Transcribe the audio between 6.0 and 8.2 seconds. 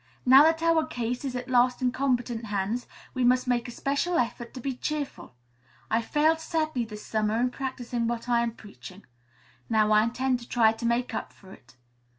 failed sadly this summer in practicing